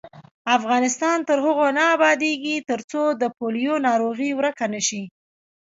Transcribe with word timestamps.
افغانستان 0.57 1.17
تر 1.27 1.37
هغو 1.45 1.67
نه 1.77 1.83
ابادیږي، 1.95 2.55
ترڅو 2.69 3.01
د 3.21 3.23
پولیو 3.37 3.75
ناروغي 3.87 4.31
ورکه 4.39 4.65
نشي. 4.73 5.03